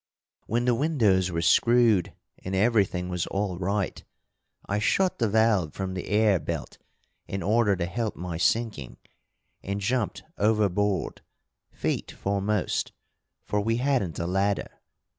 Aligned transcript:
When 0.47 0.65
the 0.65 0.73
windows 0.73 1.29
were 1.29 1.43
screwed 1.43 2.15
and 2.43 2.55
everything 2.55 3.07
was 3.09 3.27
all 3.27 3.59
right, 3.59 4.03
I 4.65 4.79
shut 4.79 5.19
the 5.19 5.29
valve 5.29 5.75
from 5.75 5.93
the 5.93 6.07
air 6.07 6.39
belt 6.39 6.79
in 7.27 7.43
order 7.43 7.75
to 7.75 7.85
help 7.85 8.15
my 8.15 8.37
sinking, 8.37 8.97
and 9.61 9.79
jumped 9.79 10.23
overboard, 10.39 11.21
feet 11.69 12.11
foremost 12.13 12.93
for 13.45 13.61
we 13.61 13.77
hadn't 13.77 14.17
a 14.17 14.25
ladder. 14.25 14.71